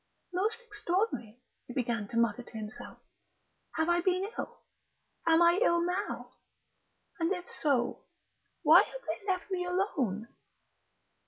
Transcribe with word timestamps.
"Most 0.33 0.61
extraordinary!" 0.61 1.37
he 1.67 1.75
began 1.75 2.07
to 2.07 2.17
mutter 2.17 2.41
to 2.41 2.57
himself. 2.57 2.97
"Have 3.75 3.87
I 3.87 4.01
been 4.01 4.27
ill? 4.35 4.61
Am 5.27 5.43
I 5.43 5.59
ill 5.61 5.79
now? 5.79 6.31
And 7.19 7.31
if 7.31 7.47
so, 7.47 8.05
why 8.63 8.81
have 8.81 9.01
they 9.05 9.23
left 9.31 9.51
me 9.51 9.63
alone?... 9.63 10.27